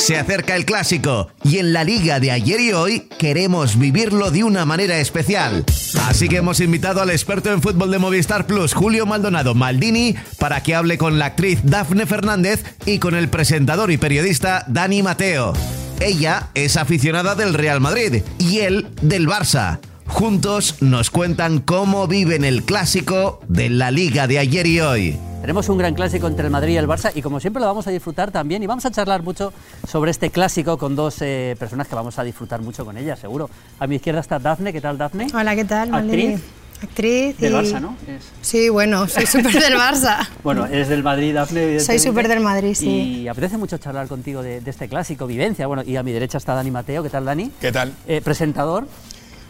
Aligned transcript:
Se 0.00 0.16
acerca 0.16 0.56
el 0.56 0.64
clásico 0.64 1.28
y 1.44 1.58
en 1.58 1.74
la 1.74 1.84
liga 1.84 2.20
de 2.20 2.30
ayer 2.30 2.58
y 2.58 2.72
hoy 2.72 3.00
queremos 3.18 3.78
vivirlo 3.78 4.30
de 4.30 4.42
una 4.42 4.64
manera 4.64 4.98
especial. 4.98 5.66
Así 6.08 6.26
que 6.26 6.38
hemos 6.38 6.60
invitado 6.60 7.02
al 7.02 7.10
experto 7.10 7.52
en 7.52 7.60
fútbol 7.60 7.90
de 7.90 7.98
Movistar 7.98 8.46
Plus, 8.46 8.72
Julio 8.72 9.04
Maldonado 9.04 9.54
Maldini, 9.54 10.14
para 10.38 10.62
que 10.62 10.74
hable 10.74 10.96
con 10.96 11.18
la 11.18 11.26
actriz 11.26 11.60
Dafne 11.64 12.06
Fernández 12.06 12.64
y 12.86 12.98
con 12.98 13.14
el 13.14 13.28
presentador 13.28 13.90
y 13.90 13.98
periodista 13.98 14.64
Dani 14.68 15.02
Mateo. 15.02 15.52
Ella 16.00 16.48
es 16.54 16.78
aficionada 16.78 17.34
del 17.34 17.52
Real 17.52 17.82
Madrid 17.82 18.22
y 18.38 18.60
él 18.60 18.88
del 19.02 19.28
Barça. 19.28 19.80
Juntos 20.06 20.76
nos 20.80 21.10
cuentan 21.10 21.60
cómo 21.60 22.08
viven 22.08 22.44
el 22.44 22.62
clásico 22.62 23.40
de 23.48 23.68
la 23.68 23.90
liga 23.90 24.26
de 24.26 24.38
ayer 24.38 24.66
y 24.66 24.80
hoy. 24.80 25.29
Tenemos 25.50 25.68
un 25.68 25.78
gran 25.78 25.94
clásico 25.94 26.28
entre 26.28 26.44
el 26.44 26.52
Madrid 26.52 26.74
y 26.74 26.76
el 26.76 26.86
Barça 26.86 27.10
y 27.12 27.22
como 27.22 27.40
siempre 27.40 27.58
lo 27.60 27.66
vamos 27.66 27.84
a 27.88 27.90
disfrutar 27.90 28.30
también 28.30 28.62
y 28.62 28.68
vamos 28.68 28.84
a 28.86 28.90
charlar 28.92 29.24
mucho 29.24 29.52
sobre 29.84 30.12
este 30.12 30.30
clásico 30.30 30.78
con 30.78 30.94
dos 30.94 31.16
eh, 31.22 31.56
personas 31.58 31.88
que 31.88 31.96
vamos 31.96 32.16
a 32.20 32.22
disfrutar 32.22 32.62
mucho 32.62 32.84
con 32.84 32.96
ellas, 32.96 33.18
seguro. 33.18 33.50
A 33.80 33.88
mi 33.88 33.96
izquierda 33.96 34.20
está 34.20 34.38
Dafne, 34.38 34.72
¿qué 34.72 34.80
tal 34.80 34.96
Dafne? 34.96 35.26
Hola, 35.34 35.56
¿qué 35.56 35.64
tal? 35.64 35.92
Actriz. 35.92 36.40
Actriz. 36.80 37.36
Del 37.38 37.52
y- 37.52 37.56
Barça, 37.56 37.80
¿no? 37.80 37.96
Es- 38.06 38.30
Sí, 38.42 38.68
bueno, 38.68 39.08
soy 39.08 39.26
súper 39.26 39.52
del 39.60 39.74
Barça. 39.74 40.28
Bueno, 40.44 40.66
eres 40.66 40.88
del 40.88 41.02
Madrid, 41.02 41.34
Dafne. 41.34 41.80
Soy 41.80 41.98
súper 41.98 42.28
del 42.28 42.38
Madrid, 42.38 42.74
sí. 42.76 43.22
Y 43.22 43.26
apetece 43.26 43.56
mucho 43.58 43.76
charlar 43.76 44.06
contigo 44.06 44.44
de, 44.44 44.60
de 44.60 44.70
este 44.70 44.88
clásico, 44.88 45.26
vivencia. 45.26 45.66
Bueno, 45.66 45.82
y 45.84 45.96
a 45.96 46.04
mi 46.04 46.12
derecha 46.12 46.38
está 46.38 46.54
Dani 46.54 46.70
Mateo, 46.70 47.02
¿qué 47.02 47.10
tal 47.10 47.24
Dani? 47.24 47.50
¿Qué 47.60 47.72
tal? 47.72 47.92
Eh, 48.06 48.20
presentador, 48.22 48.86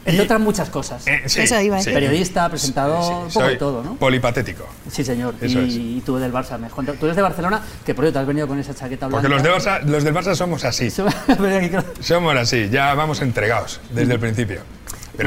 entre 0.04 0.22
Y- 0.22 0.24
otras 0.24 0.40
muchas 0.40 0.70
cosas. 0.70 1.06
Eh, 1.06 1.22
sí, 1.26 1.40
Eso 1.42 1.60
iba 1.60 1.76
a 1.76 1.78
decir. 1.78 1.92
Periodista, 1.92 2.48
presentador, 2.48 2.98
un 3.12 3.18
poco 3.18 3.30
soy 3.30 3.48
de 3.50 3.56
todo, 3.56 3.82
¿no? 3.82 3.96
Polipatético. 3.96 4.66
Sí, 4.90 5.04
señor. 5.04 5.34
Eso 5.40 5.60
y, 5.60 5.68
es. 5.68 5.74
y 5.74 6.02
tú 6.04 6.16
del 6.16 6.32
Barça, 6.32 6.58
Tú 6.98 7.06
eres 7.06 7.16
de 7.16 7.22
Barcelona, 7.22 7.62
que 7.84 7.94
por 7.94 8.04
cierto 8.04 8.20
has 8.20 8.26
venido 8.26 8.48
con 8.48 8.58
esa 8.58 8.74
chaqueta 8.74 9.06
blanca. 9.06 9.22
Porque 9.22 9.28
los, 9.28 9.42
de 9.42 9.50
Barça, 9.50 9.82
los 9.82 10.04
del 10.04 10.14
Barça 10.14 10.34
somos 10.36 10.64
así. 10.64 10.90
Somos 10.90 12.36
así, 12.36 12.68
ya 12.70 12.94
vamos 12.94 13.20
entregados 13.20 13.80
desde 13.90 14.14
el 14.14 14.20
principio. 14.20 14.60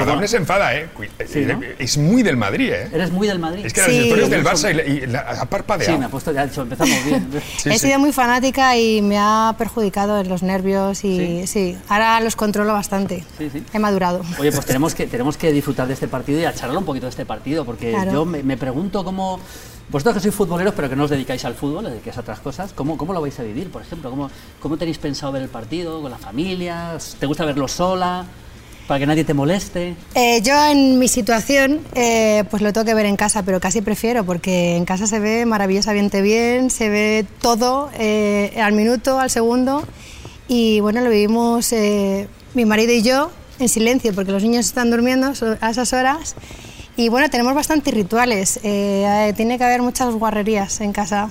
Pero. 0.01 0.05
Dafne 0.05 0.27
se 0.27 0.37
enfada, 0.37 0.75
¿eh? 0.75 0.89
Cui- 0.97 1.09
Sí, 1.27 1.41
¿no? 1.45 1.59
Es 1.79 1.97
muy 1.97 2.23
del 2.23 2.37
Madrid, 2.37 2.71
¿eh? 2.71 2.89
Eres 2.93 3.11
muy 3.11 3.27
del 3.27 3.39
Madrid. 3.39 3.65
Es 3.65 3.73
que 3.73 3.81
Sí. 3.81 3.91
las 3.91 3.99
historias 4.05 4.29
del 4.29 4.43
Barça 4.43 4.71
y, 4.71 4.73
la- 4.73 4.83
y 4.83 5.05
la, 5.07 5.19
ha 5.19 5.45
parpadeado. 5.45 5.93
Sí, 5.93 5.99
me 5.99 6.05
ha 6.05 6.09
puesto, 6.09 6.31
ya, 6.31 6.43
hecho, 6.45 6.61
empezamos 6.63 7.05
bien. 7.05 7.29
Sí, 7.57 7.69
He 7.69 7.73
sí. 7.79 7.87
sido 7.87 7.99
muy 7.99 8.11
fanática 8.11 8.75
y 8.77 9.01
me 9.01 9.17
ha 9.19 9.55
perjudicado 9.57 10.19
en 10.19 10.29
los 10.29 10.43
nervios 10.43 11.03
y 11.03 11.41
¿Sí? 11.45 11.47
sí, 11.47 11.77
ahora 11.89 12.19
los 12.21 12.35
controlo 12.35 12.73
bastante. 12.73 13.23
Sí, 13.37 13.49
sí. 13.51 13.63
He 13.73 13.79
madurado. 13.79 14.21
Oye, 14.39 14.51
pues 14.51 14.65
tenemos 14.65 14.95
que, 14.95 15.07
tenemos 15.07 15.37
que 15.37 15.51
disfrutar 15.51 15.87
de 15.87 15.93
este 15.93 16.07
partido 16.07 16.39
y 16.39 16.45
a 16.45 16.53
charlar 16.53 16.77
un 16.77 16.85
poquito 16.85 17.05
de 17.05 17.11
este 17.11 17.25
partido, 17.25 17.65
porque 17.65 17.91
Claro. 17.91 18.11
yo 18.11 18.25
me, 18.25 18.43
me 18.43 18.57
pregunto 18.57 19.03
cómo. 19.03 19.39
Vosotros 19.89 20.15
que 20.15 20.21
sois 20.21 20.33
futboleros, 20.33 20.73
pero 20.73 20.89
que 20.89 20.95
no 20.95 21.03
os 21.03 21.09
dedicáis 21.09 21.43
al 21.45 21.53
fútbol, 21.55 21.85
os 21.85 21.91
dedicáis 21.91 22.17
a 22.17 22.21
otras 22.21 22.39
cosas, 22.39 22.71
¿cómo, 22.73 22.97
cómo 22.97 23.13
lo 23.13 23.21
vais 23.21 23.37
a 23.39 23.43
vivir, 23.43 23.69
por 23.69 23.81
ejemplo? 23.81 24.09
¿Cómo, 24.09 24.31
¿Cómo 24.61 24.77
tenéis 24.77 24.97
pensado 24.97 25.33
ver 25.33 25.43
el 25.43 25.49
partido? 25.49 26.01
¿Con 26.01 26.09
la 26.09 26.17
familia? 26.17 26.93
¿Os- 26.95 27.15
¿Te 27.19 27.25
gusta 27.25 27.43
verlo 27.45 27.67
sola? 27.67 28.25
¿Para 28.87 28.99
que 28.99 29.05
nadie 29.05 29.23
te 29.23 29.33
moleste? 29.33 29.95
Eh, 30.13 30.41
yo 30.41 30.53
en 30.65 30.99
mi 30.99 31.07
situación, 31.07 31.79
eh, 31.95 32.43
pues 32.49 32.61
lo 32.61 32.73
tengo 32.73 32.85
que 32.85 32.93
ver 32.93 33.05
en 33.05 33.15
casa, 33.15 33.43
pero 33.43 33.59
casi 33.59 33.81
prefiero, 33.81 34.25
porque 34.25 34.75
en 34.75 34.85
casa 34.85 35.07
se 35.07 35.19
ve 35.19 35.45
maravillosamente 35.45 36.21
bien, 36.21 36.69
se 36.69 36.89
ve 36.89 37.25
todo 37.41 37.89
eh, 37.97 38.53
al 38.61 38.73
minuto, 38.73 39.19
al 39.19 39.29
segundo, 39.29 39.83
y 40.47 40.81
bueno, 40.81 41.01
lo 41.01 41.09
vivimos 41.09 41.71
eh, 41.71 42.27
mi 42.53 42.65
marido 42.65 42.91
y 42.91 43.01
yo 43.01 43.31
en 43.59 43.69
silencio, 43.69 44.13
porque 44.13 44.31
los 44.31 44.43
niños 44.43 44.65
están 44.65 44.91
durmiendo 44.91 45.31
a 45.61 45.69
esas 45.69 45.93
horas, 45.93 46.35
y 46.95 47.09
bueno, 47.09 47.29
tenemos 47.29 47.55
bastantes 47.55 47.93
rituales, 47.93 48.57
eh, 48.57 49.29
eh, 49.29 49.33
tiene 49.35 49.57
que 49.57 49.63
haber 49.63 49.81
muchas 49.81 50.13
guarrerías 50.13 50.79
en 50.81 50.93
casa. 50.93 51.29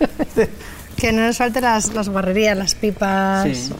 que 0.96 1.12
no 1.12 1.24
nos 1.24 1.36
falten 1.36 1.62
las, 1.62 1.94
las 1.94 2.08
guarrerías, 2.08 2.56
las 2.56 2.74
pipas. 2.74 3.44
Sí. 3.44 3.72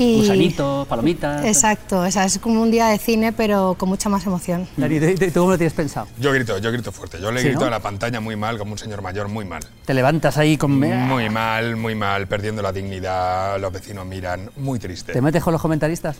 Y... 0.00 0.16
Gusanitos, 0.20 0.88
palomitas. 0.88 1.44
Exacto, 1.44 2.00
o 2.00 2.10
sea, 2.10 2.24
es 2.24 2.38
como 2.38 2.62
un 2.62 2.70
día 2.70 2.86
de 2.88 2.98
cine, 2.98 3.32
pero 3.32 3.74
con 3.78 3.88
mucha 3.90 4.08
más 4.08 4.24
emoción. 4.26 4.66
Dani, 4.76 4.98
¿tú- 4.98 5.26
cómo 5.40 5.50
lo 5.50 5.58
tienes 5.58 5.74
pensado? 5.74 6.06
Yo 6.18 6.32
grito, 6.32 6.56
yo 6.58 6.72
grito 6.72 6.90
fuerte. 6.90 7.20
Yo 7.20 7.30
le 7.30 7.40
Sí, 7.42 7.48
grito 7.48 7.60
¿no? 7.60 7.66
a 7.66 7.70
la 7.70 7.80
pantalla 7.80 8.18
muy 8.20 8.34
mal, 8.34 8.56
como 8.58 8.72
un 8.72 8.78
señor 8.78 9.02
mayor, 9.02 9.28
muy 9.28 9.44
mal. 9.44 9.62
Te 9.84 9.92
levantas 9.92 10.38
ahí 10.38 10.56
con. 10.56 10.70
Muy 10.78 11.28
mal, 11.28 11.76
muy 11.76 11.94
mal, 11.94 12.26
perdiendo 12.26 12.62
la 12.62 12.72
dignidad, 12.72 13.60
los 13.60 13.70
vecinos 13.72 14.06
miran, 14.06 14.50
muy 14.56 14.78
triste. 14.78 15.12
¿Te 15.12 15.20
metes 15.20 15.42
con 15.44 15.52
los 15.52 15.60
comentaristas? 15.60 16.16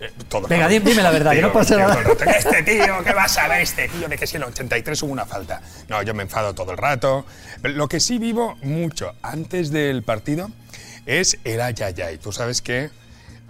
Eh, 0.00 0.10
todo 0.28 0.46
Venga, 0.48 0.68
dime 0.68 0.94
la 0.94 1.10
verdad, 1.10 1.32
que 1.32 1.42
no 1.42 1.52
pasa 1.52 1.74
tío, 1.76 1.78
nada. 1.88 1.94
todo 2.02 2.12
el 2.12 2.18
rato, 2.18 2.24
"¿Qué 2.24 2.30
Este 2.38 2.62
tío, 2.62 2.94
¿qué 3.04 3.12
vas 3.12 3.36
a 3.36 3.48
ver 3.48 3.60
este 3.62 3.88
tío? 3.88 4.08
De 4.08 4.16
que 4.16 4.26
si 4.28 4.36
en 4.36 4.42
el 4.42 4.48
83 4.48 5.02
hubo 5.02 5.12
una 5.12 5.26
falta. 5.26 5.60
No, 5.88 6.00
yo 6.02 6.14
me 6.14 6.22
enfado 6.22 6.54
todo 6.54 6.70
el 6.70 6.78
rato. 6.78 7.26
Lo 7.62 7.88
que 7.88 7.98
sí 8.00 8.18
vivo 8.18 8.56
mucho 8.62 9.12
antes 9.22 9.70
del 9.72 10.02
partido 10.04 10.50
es 11.04 11.36
el 11.44 11.60
ay, 11.60 11.74
ay, 11.84 11.94
ay. 12.00 12.18
Tú 12.18 12.30
sabes 12.32 12.62
que, 12.62 12.90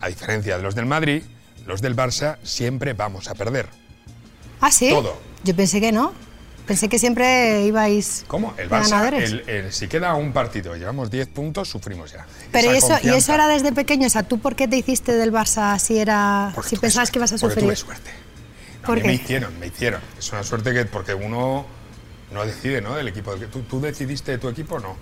a 0.01 0.09
diferencia 0.09 0.57
de 0.57 0.63
los 0.63 0.75
del 0.75 0.87
Madrid, 0.87 1.23
los 1.67 1.81
del 1.83 1.95
Barça 1.97 2.37
siempre 2.43 2.93
vamos 2.95 3.29
a 3.29 3.35
perder. 3.35 3.67
¿Ah, 4.61 4.71
sí? 4.71 4.89
Todo. 4.91 5.17
Yo 5.45 5.55
pensé 5.55 5.81
que 5.81 5.93
no. 5.93 6.13
Pensé 6.67 6.91
que 6.91 6.99
siempre 6.99 7.65
ibais 7.65 8.25
¿Cómo? 8.29 8.53
El 8.59 8.69
Barça, 8.69 8.91
ganadores. 8.91 9.31
el- 9.33 9.49
el- 9.49 9.73
si 9.73 9.89
queda 9.89 10.15
un 10.15 10.33
partido 10.35 10.77
llevamos 10.77 11.11
10 11.11 11.27
puntos, 11.29 11.67
sufrimos 11.71 12.13
ya. 12.13 12.27
Pero 12.53 12.71
Esa 12.73 12.99
eso, 12.99 13.09
y 13.09 13.15
eso 13.17 13.33
era 13.33 13.49
desde 13.49 13.73
pequeño, 13.73 14.07
o 14.07 14.11
sea, 14.11 14.23
¿tú 14.25 14.39
por 14.39 14.55
qué 14.55 14.69
te 14.69 14.77
hiciste 14.77 15.13
del 15.13 15.33
Barça 15.33 15.79
si 15.79 15.97
era 15.99 16.53
Porque 16.55 16.69
si 16.71 16.77
pensabas 16.77 17.09
suerte, 17.09 17.13
que 17.13 17.19
ibas 17.21 17.33
a 17.33 17.37
porque 17.39 17.55
sufrir? 17.55 17.65
tuve 17.65 17.77
suerte. 17.77 18.11
No, 18.83 18.87
¿Por 18.87 18.97
mí 18.99 19.03
me 19.03 19.09
qué? 19.17 19.23
hicieron, 19.25 19.59
me 19.59 19.67
hicieron. 19.69 20.01
Es 20.19 20.31
una 20.31 20.43
suerte 20.43 20.75
que 20.75 20.85
porque 20.85 21.15
uno 21.15 21.65
no 22.33 22.45
decide, 22.45 22.81
¿no? 22.83 22.95
Del 22.95 23.09
equipo. 23.09 23.35
¿Tú, 23.51 23.61
tú 23.63 23.81
decidiste 23.81 24.33
de 24.33 24.39
tu 24.39 24.49
equipo 24.49 24.75
o 24.77 24.81
no? 24.81 24.97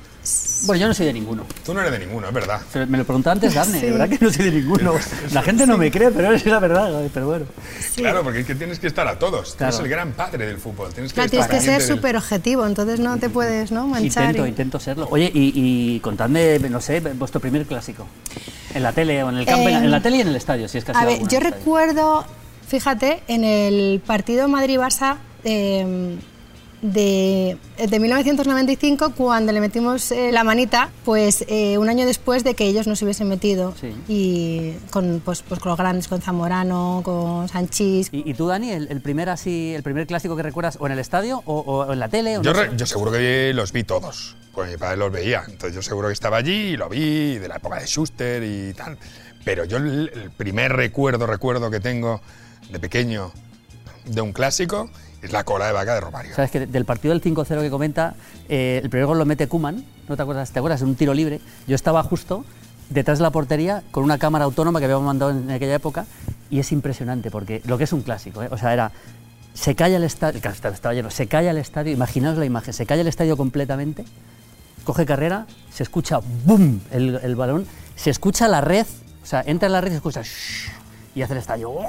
Bueno, 0.64 0.80
yo 0.80 0.88
no 0.88 0.94
soy 0.94 1.06
de 1.06 1.12
ninguno. 1.12 1.44
Tú 1.64 1.74
no 1.74 1.80
eres 1.80 1.92
de 1.92 1.98
ninguno, 2.06 2.28
es 2.28 2.34
verdad. 2.34 2.60
Pero 2.72 2.86
me 2.86 2.98
lo 2.98 3.04
preguntó 3.04 3.30
antes 3.30 3.54
Dafne, 3.54 3.80
Sí. 3.80 3.86
de 3.86 3.92
verdad 3.92 4.08
que 4.08 4.18
no 4.24 4.32
soy 4.32 4.44
de 4.46 4.50
ninguno. 4.60 4.94
La 5.32 5.42
gente 5.42 5.66
no 5.66 5.76
me 5.76 5.90
cree, 5.90 6.10
pero 6.10 6.32
es 6.32 6.44
la 6.46 6.58
verdad, 6.60 7.02
pero 7.12 7.26
bueno. 7.26 7.46
Claro, 7.96 8.22
porque 8.22 8.40
es 8.40 8.46
que 8.46 8.54
tienes 8.54 8.78
que 8.78 8.86
estar 8.86 9.06
a 9.08 9.18
todos. 9.18 9.52
Tú 9.52 9.58
Claro. 9.58 9.74
eres 9.74 9.84
el 9.84 9.90
gran 9.90 10.12
padre 10.12 10.46
del 10.46 10.58
fútbol. 10.58 10.92
Tienes 10.92 11.12
que 11.12 11.16
Claro, 11.16 11.26
estar 11.32 11.48
tienes 11.48 11.64
que 11.64 11.70
ser 11.70 11.80
del- 11.88 11.96
súper 11.96 12.16
objetivo, 12.16 12.66
entonces 12.66 13.00
no 13.00 13.16
te 13.18 13.28
puedes 13.28 13.70
¿no? 13.72 13.86
manchar. 13.88 14.24
Intento, 14.26 14.46
y- 14.46 14.48
intento 14.50 14.80
serlo. 14.80 15.08
Oye, 15.10 15.30
y, 15.32 15.52
y 15.96 16.00
contadme, 16.00 16.58
no 16.70 16.80
sé, 16.80 17.00
vuestro 17.00 17.40
primer 17.40 17.66
clásico. 17.66 18.06
En 18.74 18.82
la 18.82 18.92
tele 18.92 19.22
o 19.22 19.30
en 19.30 19.38
el 19.38 19.46
campo, 19.46 19.68
en, 19.68 19.72
la- 19.74 19.80
Eh, 19.80 19.84
en 19.84 19.90
la 19.90 20.02
tele 20.02 20.16
y 20.18 20.20
en 20.20 20.28
el 20.28 20.36
estadio, 20.36 20.68
si 20.68 20.78
es 20.78 20.84
que 20.84 20.92
ha 20.92 20.94
A 20.98 21.00
sido 21.06 21.18
ver, 21.20 21.28
yo 21.28 21.38
el 21.38 21.44
recuerdo, 21.44 22.24
fíjate, 22.68 23.22
en 23.28 23.44
el 23.44 24.00
partido 24.04 24.48
Madrid-Barça 24.48 25.16
eh, 25.44 26.16
de, 26.92 27.56
de 27.78 27.98
1995, 28.00 29.12
cuando 29.16 29.52
le 29.52 29.60
metimos 29.60 30.10
eh, 30.12 30.30
la 30.32 30.44
manita, 30.44 30.90
pues 31.04 31.44
eh, 31.48 31.78
un 31.78 31.88
año 31.88 32.06
después 32.06 32.44
de 32.44 32.54
que 32.54 32.66
ellos 32.66 32.86
nos 32.86 33.02
hubiesen 33.02 33.28
metido. 33.28 33.74
Sí. 33.80 33.94
Y 34.08 34.72
con, 34.90 35.20
pues, 35.24 35.42
pues 35.42 35.60
con 35.60 35.70
los 35.70 35.78
grandes, 35.78 36.08
con 36.08 36.20
Zamorano, 36.22 37.00
con 37.04 37.48
Sanchís. 37.48 38.08
¿Y, 38.12 38.28
y 38.30 38.34
tú, 38.34 38.46
Dani, 38.48 38.70
el, 38.70 38.88
el 38.90 39.00
primer 39.00 39.28
así, 39.28 39.74
el 39.74 39.82
primer 39.82 40.06
clásico 40.06 40.36
que 40.36 40.42
recuerdas 40.42 40.76
o 40.80 40.86
en 40.86 40.92
el 40.92 40.98
estadio 40.98 41.42
o, 41.46 41.60
o 41.60 41.92
en 41.92 41.98
la 41.98 42.08
tele? 42.08 42.38
O 42.38 42.42
Yo, 42.42 42.52
no 42.52 42.60
re- 42.62 42.70
yo 42.76 42.86
seguro 42.86 43.12
que 43.12 43.52
los 43.54 43.72
vi 43.72 43.84
todos. 43.84 44.36
Pues 44.54 44.70
mi 44.70 44.76
padre 44.78 44.96
los 44.96 45.12
veía. 45.12 45.42
Entonces 45.46 45.74
yo 45.74 45.82
seguro 45.82 46.08
que 46.08 46.14
estaba 46.14 46.38
allí 46.38 46.52
y 46.52 46.76
lo 46.76 46.88
vi 46.88 47.36
de 47.38 47.48
la 47.48 47.56
época 47.56 47.78
de 47.78 47.86
Schuster 47.86 48.42
y 48.42 48.72
tal. 48.74 48.96
Pero 49.44 49.64
yo 49.64 49.76
el, 49.76 50.10
el 50.14 50.30
primer 50.30 50.72
recuerdo, 50.72 51.26
recuerdo 51.26 51.70
que 51.70 51.78
tengo 51.80 52.20
de 52.70 52.78
pequeño 52.80 53.32
de 54.06 54.20
un 54.20 54.32
clásico 54.32 54.88
es 55.22 55.32
la 55.32 55.44
cola 55.44 55.66
de 55.66 55.72
vaca 55.72 55.94
de 55.94 56.00
Romario. 56.00 56.34
Sabes 56.34 56.50
que 56.50 56.66
del 56.66 56.84
partido 56.84 57.12
del 57.14 57.22
5-0 57.22 57.60
que 57.60 57.70
comenta, 57.70 58.14
eh, 58.48 58.80
el 58.82 58.90
primer 58.90 59.06
gol 59.06 59.18
lo 59.18 59.24
mete 59.24 59.48
Kuman, 59.48 59.84
¿no 60.08 60.16
te 60.16 60.22
acuerdas? 60.22 60.50
¿Te 60.50 60.58
acuerdas? 60.58 60.82
En 60.82 60.88
un 60.88 60.94
tiro 60.94 61.14
libre. 61.14 61.40
Yo 61.66 61.74
estaba 61.74 62.02
justo 62.02 62.44
detrás 62.90 63.18
de 63.18 63.22
la 63.22 63.30
portería 63.30 63.82
con 63.90 64.04
una 64.04 64.18
cámara 64.18 64.44
autónoma 64.44 64.78
que 64.78 64.84
habíamos 64.84 65.06
mandado 65.06 65.32
en 65.32 65.50
aquella 65.50 65.74
época 65.74 66.06
y 66.50 66.60
es 66.60 66.70
impresionante 66.70 67.30
porque 67.30 67.60
lo 67.64 67.78
que 67.78 67.84
es 67.84 67.92
un 67.92 68.02
clásico, 68.02 68.42
¿eh? 68.42 68.48
o 68.50 68.56
sea, 68.58 68.72
era 68.72 68.92
se 69.54 69.74
calla 69.74 69.96
el 69.96 70.04
estadio, 70.04 70.40
claro, 70.40 70.54
estaba, 70.54 70.74
estaba 70.74 70.94
lleno, 70.94 71.10
se 71.10 71.26
calla 71.26 71.50
el 71.50 71.56
estadio, 71.56 71.92
imaginaos 71.92 72.36
la 72.38 72.44
imagen, 72.44 72.74
se 72.74 72.86
calla 72.86 73.00
el 73.00 73.08
estadio 73.08 73.36
completamente, 73.36 74.04
coge 74.84 75.06
carrera, 75.06 75.46
se 75.72 75.82
escucha 75.82 76.20
¡boom! 76.44 76.80
El, 76.92 77.18
el 77.22 77.34
balón, 77.36 77.66
se 77.96 78.10
escucha 78.10 78.46
la 78.48 78.60
red, 78.60 78.86
o 79.22 79.26
sea, 79.26 79.42
entra 79.46 79.66
en 79.66 79.72
la 79.72 79.80
red 79.80 79.88
y 79.88 79.92
se 79.92 79.96
escucha 79.96 80.22
"shh", 80.22 80.68
y 81.14 81.22
hace 81.22 81.32
el 81.32 81.38
estadio 81.40 81.70
¡guau! 81.70 81.86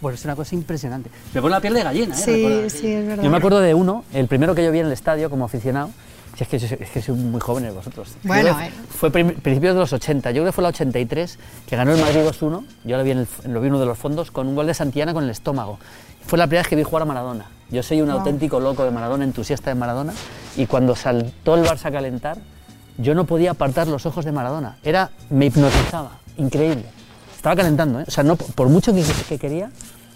Pues 0.00 0.16
es 0.20 0.24
una 0.24 0.36
cosa 0.36 0.54
impresionante. 0.54 1.10
Me 1.34 1.40
pone 1.40 1.52
la 1.54 1.60
piel 1.60 1.74
de 1.74 1.82
gallina, 1.82 2.14
¿eh? 2.14 2.18
Sí, 2.18 2.30
Recuerda- 2.44 2.70
sí, 2.70 2.92
es 2.92 3.06
verdad. 3.06 3.22
Yo 3.24 3.30
me 3.30 3.36
acuerdo 3.36 3.60
de 3.60 3.74
uno, 3.74 4.04
el 4.12 4.26
primero 4.28 4.54
que 4.54 4.64
yo 4.64 4.70
vi 4.72 4.80
en 4.80 4.86
el 4.86 4.92
estadio 4.92 5.30
como 5.30 5.44
aficionado. 5.44 5.90
Si 6.36 6.42
es 6.44 6.48
que, 6.50 6.56
es 6.84 6.90
que 6.90 7.00
sois 7.00 7.16
muy 7.18 7.40
jóvenes 7.40 7.74
vosotros. 7.74 8.14
Bueno, 8.22 8.54
creo 8.54 8.68
eh. 8.68 8.72
Fue 8.90 9.10
principios 9.10 9.72
de 9.74 9.80
los 9.80 9.92
80. 9.94 10.32
Yo 10.32 10.42
creo 10.42 10.46
que 10.46 10.52
fue 10.52 10.60
la 10.62 10.68
83 10.68 11.38
que 11.66 11.76
ganó 11.76 11.94
el 11.94 12.00
Madrid 12.00 12.20
2-1. 12.20 12.62
Yo 12.84 12.96
lo 12.98 13.04
vi, 13.04 13.12
en 13.12 13.18
el, 13.20 13.28
lo 13.48 13.60
vi 13.62 13.68
en 13.68 13.72
uno 13.72 13.80
de 13.80 13.86
los 13.86 13.96
fondos 13.96 14.30
con 14.30 14.46
un 14.46 14.54
gol 14.54 14.66
de 14.66 14.74
Santillana 14.74 15.14
con 15.14 15.24
el 15.24 15.30
estómago. 15.30 15.78
Fue 16.26 16.38
la 16.38 16.46
primera 16.46 16.60
vez 16.62 16.68
que 16.68 16.76
vi 16.76 16.82
jugar 16.82 17.02
a 17.02 17.04
Maradona. 17.06 17.46
Yo 17.70 17.82
soy 17.82 18.02
un 18.02 18.08
Wow. 18.10 18.18
auténtico 18.18 18.60
loco 18.60 18.84
de 18.84 18.90
Maradona, 18.90 19.24
entusiasta 19.24 19.70
de 19.70 19.76
Maradona. 19.76 20.12
Y 20.58 20.66
cuando 20.66 20.94
saltó 20.94 21.54
el 21.54 21.64
Barça 21.64 21.86
a 21.86 21.90
calentar, 21.92 22.36
yo 22.98 23.14
no 23.14 23.24
podía 23.24 23.52
apartar 23.52 23.88
los 23.88 24.04
ojos 24.04 24.26
de 24.26 24.32
Maradona. 24.32 24.76
Era, 24.84 25.10
me 25.30 25.46
hipnotizaba. 25.46 26.18
Increíble. 26.36 26.84
Estaba 27.36 27.56
calentando, 27.56 28.00
¿eh? 28.00 28.04
O 28.06 28.10
sea, 28.10 28.24
no, 28.24 28.36
por 28.36 28.68
mucho 28.68 28.94
que, 28.94 29.04
que 29.28 29.38
quería, 29.38 29.70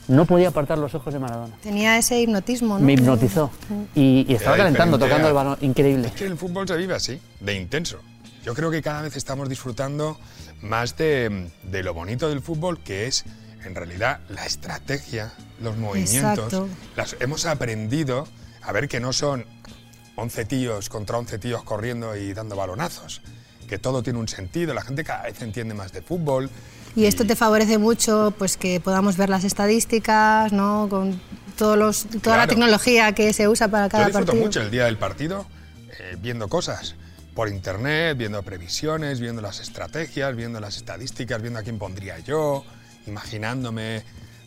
no 0.08 0.24
podía 0.24 0.48
apartar 0.48 0.78
los 0.78 0.94
ojos 0.94 1.12
de 1.12 1.20
Maradona. 1.20 1.54
Tenía 1.62 1.96
ese 1.96 2.20
hipnotismo, 2.20 2.78
¿no? 2.78 2.84
Me 2.84 2.94
hipnotizó. 2.94 3.50
Y, 3.94 4.26
y 4.28 4.34
estaba 4.34 4.56
calentando, 4.56 4.98
tocando 4.98 5.28
el 5.28 5.34
balón. 5.34 5.56
Increíble. 5.60 6.08
Es 6.08 6.14
que 6.14 6.26
el 6.26 6.36
fútbol 6.36 6.66
se 6.66 6.76
vive 6.76 6.94
así, 6.94 7.20
de 7.40 7.54
intenso. 7.54 8.00
Yo 8.44 8.54
creo 8.54 8.70
que 8.70 8.82
cada 8.82 9.02
vez 9.02 9.16
estamos 9.16 9.48
disfrutando 9.48 10.18
más 10.62 10.96
de, 10.96 11.50
de 11.62 11.82
lo 11.82 11.94
bonito 11.94 12.28
del 12.28 12.40
fútbol, 12.40 12.78
que 12.82 13.06
es 13.06 13.24
en 13.64 13.74
realidad 13.74 14.20
la 14.28 14.46
estrategia, 14.46 15.32
los 15.60 15.76
movimientos. 15.76 16.52
Exacto. 16.52 16.68
Las, 16.96 17.16
hemos 17.20 17.46
aprendido 17.46 18.26
a 18.62 18.72
ver 18.72 18.88
que 18.88 19.00
no 19.00 19.12
son 19.12 19.44
11 20.16 20.44
tíos 20.46 20.88
contra 20.88 21.18
11 21.18 21.38
tíos 21.38 21.62
corriendo 21.62 22.16
y 22.16 22.32
dando 22.32 22.56
balonazos, 22.56 23.22
que 23.68 23.78
todo 23.78 24.02
tiene 24.02 24.18
un 24.18 24.28
sentido, 24.28 24.74
la 24.74 24.82
gente 24.82 25.04
cada 25.04 25.22
vez 25.24 25.40
entiende 25.42 25.74
más 25.74 25.92
de 25.92 26.02
fútbol. 26.02 26.50
Y 26.96 27.04
esto 27.04 27.24
te 27.24 27.36
favorece 27.36 27.78
mucho 27.78 28.34
pues 28.36 28.56
que 28.56 28.80
podamos 28.80 29.16
ver 29.16 29.28
las 29.28 29.44
estadísticas, 29.44 30.52
¿no? 30.52 30.88
Con 30.90 31.20
todos 31.56 31.78
los, 31.78 32.06
toda 32.22 32.36
la 32.36 32.46
tecnología 32.46 33.12
que 33.12 33.32
se 33.32 33.48
usa 33.48 33.68
para 33.68 33.86
Yo 33.86 33.90
cada 33.90 34.06
disfruto 34.06 34.26
partido. 34.26 34.44
mucho 34.46 34.60
el 34.62 34.70
día 34.70 34.86
del 34.86 34.96
partido 34.96 35.46
eh, 35.98 36.16
viendo 36.20 36.48
cosas 36.48 36.94
por 37.34 37.48
internet, 37.48 38.16
viendo 38.16 38.42
previsiones, 38.42 39.20
viendo 39.20 39.40
las 39.40 39.60
estrategias, 39.60 40.34
viendo 40.34 40.58
las 40.60 40.76
estadísticas, 40.76 41.40
viendo 41.40 41.60
a 41.60 41.62
quién 41.62 41.78
pondría 41.78 42.18
yo, 42.18 42.64
imaginándome. 43.06 44.02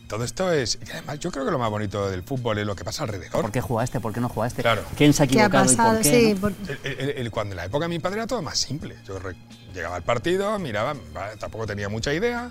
Todo 0.08 0.22
esto 0.24 0.52
es. 0.52 0.78
Y 0.86 0.90
además, 0.90 1.18
yo 1.18 1.30
creo 1.30 1.44
que 1.46 1.50
lo 1.50 1.58
más 1.58 1.70
bonito 1.70 2.10
del 2.10 2.22
fútbol 2.22 2.58
es 2.58 2.66
lo 2.66 2.76
que 2.76 2.84
pasa 2.84 3.04
alrededor. 3.04 3.40
¿Por 3.42 3.50
qué 3.50 3.60
juega 3.60 3.84
este? 3.84 4.00
¿Por 4.00 4.12
qué 4.12 4.20
no 4.20 4.28
juega 4.28 4.48
este? 4.48 4.62
Claro. 4.62 4.82
¿Quién 4.96 5.12
se 5.14 5.22
ha 5.22 5.26
¿Qué 5.26 5.40
ha 5.40 5.46
equivocado 5.46 5.64
y 5.72 5.76
pasado? 5.76 5.94
por 5.94 6.02
qué? 6.02 6.20
sí, 6.20 6.34
no? 6.34 6.40
por- 6.40 6.52
El- 6.84 7.00
el- 7.00 7.10
el- 7.18 7.30
cuando 7.30 7.52
en 7.52 7.56
la 7.56 7.64
época 7.64 7.84
de 7.86 7.88
mi 7.88 7.98
padre 7.98 8.18
era 8.18 8.26
todo 8.26 8.42
más 8.42 8.58
simple. 8.58 8.96
Yo 9.06 9.18
re- 9.18 9.34
llegaba 9.74 9.96
al 9.96 10.02
partido, 10.02 10.58
miraba, 10.58 10.94
tampoco 11.38 11.66
tenía 11.66 11.88
mucha 11.88 12.12
idea, 12.12 12.50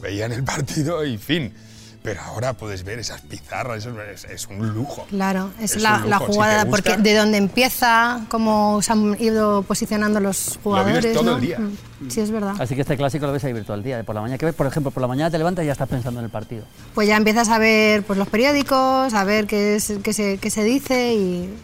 veía 0.00 0.26
en 0.26 0.32
el 0.32 0.44
partido 0.44 1.04
y 1.04 1.18
fin. 1.18 1.52
Pero 2.04 2.20
ahora 2.20 2.52
puedes 2.52 2.84
ver 2.84 2.98
esas 2.98 3.22
pizarras, 3.22 3.78
eso 3.78 3.98
es, 4.02 4.24
es 4.24 4.46
un 4.48 4.74
lujo. 4.74 5.06
Claro, 5.08 5.50
es, 5.58 5.74
Es 5.76 5.82
la, 5.82 6.00
la. 6.06 6.18
Si 6.18 6.24
jugada, 6.26 6.62
te 6.64 6.68
gusta- 6.68 6.70
porque 6.92 7.02
de 7.02 7.16
dónde 7.16 7.38
empieza, 7.38 8.20
cómo 8.28 8.82
se 8.82 8.92
han 8.92 9.16
ido 9.18 9.62
posicionando 9.62 10.20
los 10.20 10.58
jugadores. 10.62 11.14
todo 11.14 11.22
¿no? 11.24 11.36
el 11.36 11.40
día. 11.40 11.58
Mm, 11.58 12.10
Sí, 12.10 12.20
es 12.20 12.30
verdad. 12.30 12.54
Así 12.60 12.74
que 12.74 12.82
este 12.82 12.98
clásico 12.98 13.24
lo 13.26 13.32
ves 13.32 13.42
ahí 13.44 13.54
virtual 13.54 13.82
día. 13.82 13.96
De 13.96 14.04
por 14.04 14.14
la 14.14 14.20
mañana 14.20 14.36
que 14.36 14.44
ves, 14.44 14.54
por 14.54 14.66
ejemplo, 14.66 14.90
por 14.90 15.00
la 15.00 15.06
mañana 15.08 15.30
te 15.30 15.38
levantas 15.38 15.62
y 15.62 15.66
ya 15.66 15.72
estás 15.72 15.88
pensando 15.88 16.20
en 16.20 16.26
el 16.26 16.30
partido. 16.30 16.64
Pues 16.94 17.08
ya 17.08 17.16
empiezas 17.16 17.48
a 17.48 17.58
ver 17.58 18.02
pues, 18.02 18.18
los 18.18 18.28
periódicos, 18.28 19.14
a 19.14 19.24
ver 19.24 19.46
qué, 19.46 19.76
es, 19.76 19.90
qué, 20.02 20.12
se, 20.12 20.36
qué 20.36 20.50
se 20.50 20.62
dice 20.62 21.14
y 21.14 21.54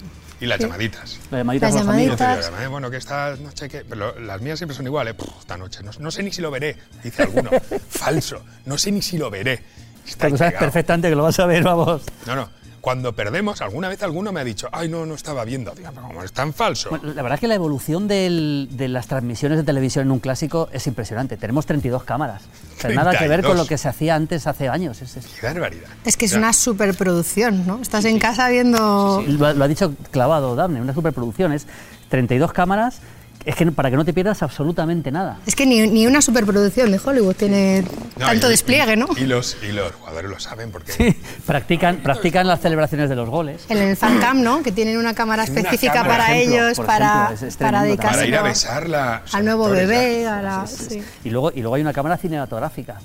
Y 0.40 0.46
las 0.46 0.56
Sí. 0.56 0.62
llamaditas. 0.64 1.18
Las 1.30 1.40
llamaditas 1.40 1.74
Las 1.74 1.86
amigos. 1.86 2.18
Llamaditas. 2.18 2.46
digo, 2.50 2.62
"Eh, 2.62 2.66
bueno, 2.68 2.90
que 2.90 2.96
esta 2.96 3.36
noche 3.36 3.68
que. 3.68 3.84
Pero 3.84 4.18
las 4.18 4.40
mías 4.40 4.58
siempre 4.58 4.74
son 4.74 4.86
iguales. 4.86 5.14
Esta 5.38 5.58
noche. 5.58 5.82
No, 5.82 5.90
no 5.98 6.10
sé 6.10 6.22
ni 6.22 6.32
si 6.32 6.40
lo 6.40 6.50
veré, 6.50 6.78
dice 7.04 7.24
alguno. 7.24 7.50
Falso. 7.90 8.42
No 8.64 8.78
sé 8.78 8.90
ni 8.90 9.02
si 9.02 9.18
lo 9.18 9.28
veré. 9.28 9.62
Está 10.06 10.28
tú 10.28 10.36
sabes 10.36 10.54
perfectamente 10.54 11.08
que 11.08 11.14
lo 11.16 11.22
vas 11.22 11.38
a 11.38 11.46
ver, 11.46 11.62
vamos. 11.62 12.02
No, 12.26 12.34
no. 12.36 12.60
Cuando 12.80 13.14
perdemos, 13.14 13.60
alguna 13.60 13.90
vez 13.90 14.02
alguno 14.02 14.32
me 14.32 14.40
ha 14.40 14.44
dicho, 14.44 14.66
ay, 14.72 14.88
no, 14.88 15.04
no 15.04 15.12
estaba 15.14 15.44
viendo. 15.44 15.74
Pero 15.74 15.92
como 15.92 16.22
es 16.22 16.32
tan 16.32 16.54
falso. 16.54 16.88
Bueno, 16.88 17.12
la 17.12 17.20
verdad 17.20 17.34
es 17.34 17.40
que 17.40 17.46
la 17.46 17.54
evolución 17.54 18.08
del- 18.08 18.68
de 18.72 18.88
las 18.88 19.06
transmisiones 19.06 19.58
de 19.58 19.64
televisión 19.64 20.06
en 20.06 20.12
un 20.12 20.18
clásico 20.18 20.70
es 20.72 20.86
impresionante. 20.86 21.36
Tenemos 21.36 21.66
32 21.66 22.04
cámaras. 22.04 22.40
O 22.78 22.80
sea, 22.80 22.90
nada 22.92 23.10
que 23.10 23.28
ver 23.28 23.40
con 23.42 23.50
32. 23.52 23.56
lo 23.58 23.66
que 23.68 23.76
se 23.76 23.86
hacía 23.86 24.14
antes, 24.14 24.46
hace 24.46 24.70
años. 24.70 25.02
Es- 25.02 25.14
es- 25.18 25.26
Qué 25.26 25.46
barbaridad. 25.46 25.88
es 26.06 26.16
que 26.16 26.24
es 26.24 26.32
una 26.32 26.54
superproducción, 26.54 27.66
¿no? 27.66 27.80
Estás 27.82 28.06
en 28.06 28.18
casa 28.18 28.48
viendo... 28.48 29.22
Lo, 29.28 29.46
ha- 29.46 29.52
lo 29.52 29.62
ha 29.64 29.68
dicho 29.68 29.94
clavado 30.10 30.56
Daphne, 30.56 30.80
una 30.80 30.94
superproducción. 30.94 31.52
Es 31.52 31.66
32 32.08 32.52
cámaras, 32.54 33.00
es 33.44 33.54
que 33.56 33.70
para 33.72 33.90
que 33.90 33.96
no 33.96 34.04
te 34.04 34.12
pierdas 34.12 34.42
absolutamente 34.42 35.10
nada. 35.10 35.38
Es 35.46 35.54
que 35.56 35.64
ni, 35.66 35.86
ni 35.88 36.06
una 36.06 36.20
superproducción 36.20 36.90
de 36.92 37.00
Hollywood 37.02 37.34
tiene 37.36 37.82
No, 38.18 38.26
tanto 38.26 38.46
y- 38.48 38.50
despliegue, 38.50 38.96
¿no? 38.96 39.08
Y 39.16 39.24
los, 39.24 39.56
y 39.62 39.72
los 39.72 39.92
jugadores 39.92 40.30
lo 40.30 40.38
saben 40.38 40.70
porque. 40.70 41.16
practican, 41.46 41.96
practican 41.98 42.46
las 42.46 42.60
celebraciones 42.60 43.08
de 43.08 43.16
los 43.16 43.28
goles. 43.30 43.64
En 43.68 43.78
el 43.78 43.96
fan 43.96 44.18
cam, 44.18 44.42
¿no? 44.42 44.62
Que 44.62 44.72
tienen 44.72 44.98
una 44.98 45.14
cámara 45.14 45.44
Una 45.44 45.52
específica 45.60 45.92
cámara, 45.94 46.16
para 46.24 46.36
ejemplo, 46.36 46.56
ellos, 46.68 46.78
para, 46.80 47.32
es- 47.32 47.56
para 47.56 47.80
tremendo 47.80 48.02
Para 48.02 48.26
ir 48.26 48.36
a 48.36 48.42
besarla. 48.42 49.22
al 49.32 49.44
nuevo 49.44 49.64
actores, 49.66 49.88
bebé, 49.88 50.22
ya. 50.22 50.38
a 50.38 50.42
la... 50.42 50.66
sí. 50.66 51.02
Y 51.24 51.30
luego, 51.30 51.50
y 51.54 51.60
luego 51.60 51.74
hay 51.76 51.82
una 51.82 51.92
cámara 51.92 52.16
cinematográfica. 52.18 53.00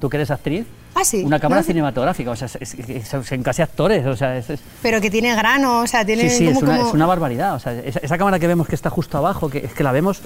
Tú 0.00 0.08
que 0.08 0.16
eres 0.16 0.30
actriz, 0.30 0.64
Ah, 0.94 1.04
sí. 1.04 1.22
una 1.24 1.40
cámara 1.40 1.60
¿no? 1.62 1.66
cinematográfica. 1.66 2.30
O 2.30 2.36
sea, 2.36 2.46
es, 2.60 2.74
es- 2.74 2.88
es- 3.14 3.32
en 3.32 3.42
casi 3.42 3.62
actores. 3.62 4.06
O 4.06 4.16
sea, 4.16 4.36
es, 4.36 4.48
es- 4.50 4.60
Pero 4.82 5.00
que 5.00 5.10
tiene 5.10 5.34
grano, 5.34 5.80
o 5.80 5.86
sea, 5.86 6.04
tiene 6.04 6.28
sí, 6.30 6.38
sí, 6.38 6.44
como... 6.46 6.56
es 6.58 6.62
una, 6.62 6.76
como- 6.76 6.88
es 6.88 6.94
una 6.94 7.06
barbaridad. 7.06 7.54
O 7.54 7.58
sea, 7.58 7.72
esa, 7.74 7.98
esa 8.00 8.18
cámara 8.18 8.38
que 8.38 8.46
vemos 8.46 8.68
que 8.68 8.74
está 8.74 8.90
justo 8.90 9.18
abajo, 9.18 9.50
que 9.50 9.58
es 9.58 9.72
que 9.74 9.82
la 9.82 9.92
vemos. 9.92 10.20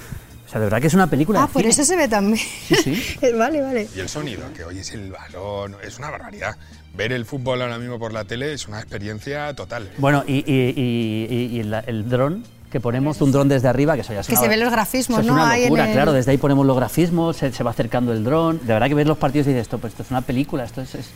O 0.45 0.49
sea, 0.49 0.59
de 0.59 0.65
verdad 0.67 0.79
que 0.81 0.87
es 0.87 0.93
una 0.93 1.07
película. 1.07 1.41
Ah, 1.43 1.47
de 1.47 1.53
por 1.53 1.61
cine. 1.63 1.71
eso 1.71 1.83
se 1.85 1.95
ve 1.95 2.07
también. 2.07 2.37
Sí, 2.67 2.75
sí. 2.75 3.17
vale, 3.37 3.61
vale. 3.61 3.87
Y 3.95 3.99
el 3.99 4.09
sonido, 4.09 4.43
que 4.55 4.63
oyes 4.63 4.91
el 4.91 5.11
balón, 5.11 5.75
es 5.83 5.97
una 5.97 6.11
barbaridad. 6.11 6.55
Ver 6.95 7.11
el 7.11 7.25
fútbol 7.25 7.59
ahora 7.63 7.79
mismo 7.79 7.97
por 7.97 8.13
la 8.13 8.23
tele 8.25 8.53
es 8.53 8.67
una 8.67 8.79
experiencia 8.79 9.55
total. 9.55 9.89
Bueno, 9.97 10.23
y, 10.27 10.43
y- 10.45 10.73
y- 10.79 11.27
y- 11.35 11.59
y 11.59 11.63
la- 11.63 11.79
el 11.79 12.07
dron 12.07 12.43
que 12.73 12.81
ponemos, 12.81 13.21
un 13.21 13.31
dron 13.31 13.47
desde 13.47 13.69
arriba, 13.69 13.95
que 13.95 14.01
eso 14.01 14.11
ya 14.13 14.19
es 14.19 14.27
Que 14.27 14.33
una, 14.33 14.41
se 14.41 14.47
ven 14.49 14.59
los 14.59 14.71
grafismos, 14.71 15.19
eso 15.19 15.21
es 15.21 15.27
¿no? 15.27 15.33
una 15.41 15.49
Ahí 15.51 15.61
en 15.63 15.69
locura, 15.69 15.85
el- 15.87 15.93
claro, 15.93 16.11
desde 16.11 16.31
ahí 16.31 16.37
ponemos 16.37 16.65
los 16.65 16.75
grafismos, 16.75 17.37
se, 17.37 17.53
se 17.53 17.63
va 17.63 17.71
acercando 17.71 18.11
el 18.11 18.23
dron. 18.25 18.59
De 18.59 18.73
verdad 18.73 18.87
que 18.87 18.95
ves 18.95 19.07
los 19.07 19.17
partidos 19.17 19.47
y 19.47 19.51
dices, 19.51 19.61
esto, 19.61 19.77
pues 19.77 19.93
esto 19.93 20.03
es 20.03 20.11
una 20.11 20.21
película, 20.21 20.65
esto 20.65 20.81
es... 20.81 20.95
es- 20.95 21.05
En 21.05 21.09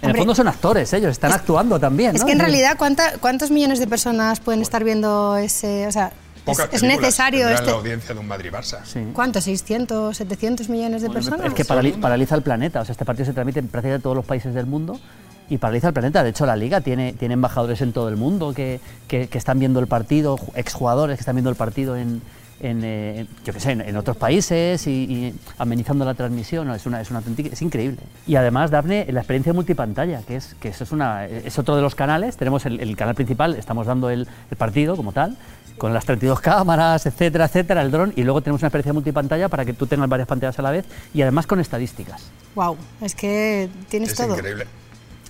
el 0.00 0.06
Hombre, 0.10 0.20
fondo 0.20 0.34
son 0.34 0.48
actores, 0.48 0.92
ellos 0.92 1.10
están 1.10 1.32
actuando 1.32 1.78
también. 1.80 2.14
Es 2.14 2.20
¿no? 2.22 2.26
que 2.26 2.32
en 2.32 2.38
realidad, 2.38 2.76
¿cuánta- 2.78 3.18
¿cuántos 3.20 3.50
millones 3.50 3.78
de 3.80 3.86
personas 3.86 4.38
pueden 4.40 4.62
estar 4.62 4.84
viendo 4.84 5.36
ese...? 5.36 5.86
O 5.88 5.92
sea, 5.92 6.08
es, 6.08 6.42
Pocas 6.44 6.68
es 6.72 6.82
necesario 6.82 7.48
este... 7.48 7.66
la 7.66 7.72
audiencia 7.72 8.14
de 8.14 8.20
un 8.20 8.28
Madrid-Barça. 8.28 8.84
Sí. 8.84 9.00
¿Cuántos? 9.14 9.46
¿600, 9.48 10.12
700 10.14 10.68
millones 10.68 11.02
de 11.02 11.10
personas? 11.10 11.46
Es 11.46 11.54
que 11.54 11.64
parali- 11.64 11.98
paraliza 11.98 12.34
el 12.36 12.42
planeta. 12.42 12.82
O 12.82 12.84
sea, 12.84 12.92
este 12.92 13.04
partido 13.04 13.24
se 13.26 13.32
transmite 13.32 13.58
en 13.60 13.68
prácticamente 13.68 14.02
todos 14.02 14.14
los 14.14 14.26
países 14.26 14.52
del 14.54 14.66
mundo 14.66 15.00
y 15.48 15.58
paraliza 15.58 15.88
el 15.88 15.94
planeta. 15.94 16.22
De 16.24 16.30
hecho, 16.30 16.46
la 16.46 16.56
liga 16.56 16.80
tiene, 16.80 17.12
tiene 17.12 17.34
embajadores 17.34 17.80
en 17.82 17.92
todo 17.92 18.08
el 18.08 18.16
mundo 18.16 18.52
que, 18.54 18.80
que- 19.08 19.28
que 19.28 19.38
están 19.38 19.58
viendo 19.58 19.80
el 19.80 19.86
partido, 19.86 20.36
ju- 20.38 20.50
exjugadores 20.54 21.16
que 21.16 21.20
están 21.20 21.36
viendo 21.36 21.50
el 21.50 21.56
partido 21.56 21.96
en, 21.96 22.22
en, 22.60 22.80
eh, 22.82 23.26
yo 23.44 23.52
qué 23.52 23.60
sé, 23.60 23.72
en, 23.72 23.80
en 23.82 23.96
otros 23.96 24.16
países 24.16 24.86
y, 24.86 24.90
y 24.90 25.34
amenizando 25.58 26.04
la 26.04 26.14
transmisión. 26.14 26.66
No, 26.66 26.74
es, 26.74 26.86
una, 26.86 27.00
es, 27.00 27.10
una 27.10 27.20
auténtica- 27.20 27.52
es 27.52 27.60
increíble. 27.62 27.98
Y 28.26 28.36
además, 28.36 28.70
Dafne, 28.70 29.06
la 29.10 29.20
experiencia 29.20 29.52
multipantalla, 29.52 30.22
que 30.22 30.36
es, 30.36 30.54
que 30.60 30.68
eso 30.68 30.84
es, 30.84 30.92
una, 30.92 31.26
es 31.26 31.58
otro 31.58 31.76
de 31.76 31.82
los 31.82 31.94
canales. 31.94 32.36
Tenemos 32.36 32.64
el, 32.66 32.80
el 32.80 32.96
canal 32.96 33.14
principal, 33.14 33.54
estamos 33.56 33.86
dando 33.86 34.08
el, 34.10 34.26
el 34.50 34.56
partido 34.56 34.96
como 34.96 35.12
tal 35.12 35.36
con 35.76 35.92
las 35.92 36.04
32 36.04 36.38
cámaras, 36.40 37.04
etcétera, 37.04 37.46
etcétera, 37.46 37.82
el 37.82 37.90
dron, 37.90 38.12
y 38.14 38.22
luego 38.22 38.40
tenemos 38.40 38.62
una 38.62 38.68
experiencia 38.68 38.92
multipantalla 38.92 39.48
para 39.48 39.64
que 39.64 39.72
tú 39.72 39.88
tengas 39.88 40.08
varias 40.08 40.28
pantallas 40.28 40.56
a 40.60 40.62
la 40.62 40.70
vez 40.70 40.84
y 41.12 41.20
además 41.20 41.48
con 41.48 41.58
estadísticas. 41.58 42.22
Wow, 42.54 42.76
es 43.00 43.16
que 43.16 43.68
tienes 43.88 44.10
Es 44.10 44.16
todo. 44.16 44.36
increíble. 44.36 44.66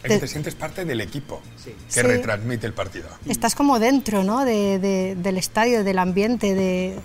Es 0.05 0.09
Te- 0.09 0.15
que 0.17 0.21
te 0.21 0.29
sientes 0.29 0.55
parte 0.55 0.85
del 0.85 1.01
equipo 1.01 1.41
que 1.65 1.73
Sí. 1.91 2.03
retransmite 2.03 2.67
el 2.67 2.75
partido. 2.75 3.09
Estás 3.27 3.55
como 3.55 3.79
dentro, 3.81 4.23
¿no? 4.23 4.45
De- 4.45 4.79
de- 4.79 5.17
del 5.17 5.39
estadio, 5.39 5.83
del 5.83 5.99
ambiente, 5.99 6.55
de... 6.55 6.99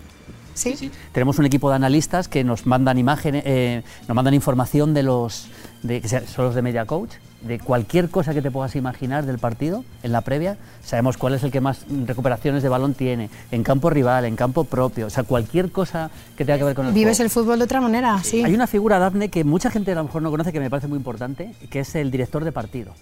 ¿Sí? 0.54 0.92
Tenemos 1.14 1.40
un 1.40 1.46
equipo 1.46 1.70
de 1.70 1.78
analistas 1.78 2.28
que 2.28 2.44
nos 2.44 2.66
mandan 2.66 2.98
imágenes, 2.98 3.44
eh, 3.46 3.84
nos 4.10 4.16
mandan 4.16 4.34
información 4.34 4.94
de 4.94 5.04
los, 5.04 5.48
de, 5.84 6.02
que 6.02 6.08
son 6.10 6.46
los 6.46 6.56
de 6.56 6.62
Media 6.62 6.86
Coach, 6.86 7.12
de 7.42 7.58
cualquier 7.58 8.10
cosa 8.10 8.34
que 8.34 8.42
te 8.42 8.52
puedas 8.52 8.76
imaginar 8.76 9.26
del 9.26 9.38
partido 9.40 9.86
en 10.04 10.12
la 10.12 10.22
previa. 10.22 10.58
Sabemos 10.84 11.18
cuál 11.18 11.36
es 11.36 11.44
el 11.44 11.52
que 11.52 11.62
más 11.62 11.86
recuperaciones 12.06 12.64
de 12.64 12.70
balón 12.70 12.94
tiene, 12.94 13.30
en 13.52 13.64
campo 13.64 13.90
rival, 13.90 14.26
en 14.26 14.36
campo 14.36 14.66
propio, 14.66 15.08
o 15.08 15.10
sea, 15.10 15.24
cualquier 15.24 15.72
cosa 15.72 16.12
que 16.36 16.44
tenga 16.44 16.58
que 16.58 16.66
ver 16.66 16.76
con 16.76 16.88
el 16.88 16.94
Vives 16.94 17.18
juego. 17.18 17.26
el 17.26 17.30
fútbol 17.30 17.60
de 17.60 17.66
otra 17.66 17.80
manera, 17.80 18.22
sí. 18.24 18.44
Hay 18.44 18.54
una 18.54 18.68
figura, 18.68 19.00
Dafne, 19.00 19.30
que 19.30 19.44
mucha 19.46 19.72
gente 19.72 19.92
a 19.94 19.96
lo 19.96 20.04
mejor 20.04 20.22
no 20.22 20.32
conoce, 20.32 20.52
que 20.52 20.60
me 20.60 20.70
parece 20.70 20.88
muy 20.88 20.98
importante, 20.98 21.54
que 21.70 21.80
es 21.80 21.96
el 21.96 22.12
director 22.12 22.44
de 22.44 22.52
partido. 22.52 22.94